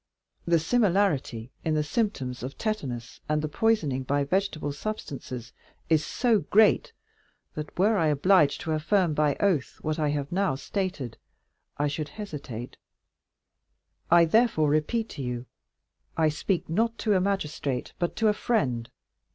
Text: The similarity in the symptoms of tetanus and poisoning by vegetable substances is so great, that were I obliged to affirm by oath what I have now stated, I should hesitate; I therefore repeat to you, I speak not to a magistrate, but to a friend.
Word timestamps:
The 0.47 0.57
similarity 0.57 1.51
in 1.63 1.75
the 1.75 1.83
symptoms 1.83 2.41
of 2.41 2.57
tetanus 2.57 3.19
and 3.29 3.51
poisoning 3.53 4.01
by 4.01 4.23
vegetable 4.23 4.71
substances 4.71 5.53
is 5.89 6.03
so 6.03 6.39
great, 6.39 6.91
that 7.53 7.77
were 7.77 7.97
I 7.99 8.07
obliged 8.07 8.61
to 8.61 8.71
affirm 8.71 9.13
by 9.13 9.35
oath 9.35 9.77
what 9.83 9.99
I 9.99 10.09
have 10.09 10.31
now 10.31 10.55
stated, 10.55 11.19
I 11.77 11.87
should 11.87 12.09
hesitate; 12.09 12.77
I 14.09 14.25
therefore 14.25 14.69
repeat 14.71 15.07
to 15.09 15.21
you, 15.21 15.45
I 16.17 16.29
speak 16.29 16.67
not 16.67 16.97
to 16.97 17.13
a 17.13 17.21
magistrate, 17.21 17.93
but 17.99 18.15
to 18.15 18.27
a 18.27 18.33
friend. 18.33 18.89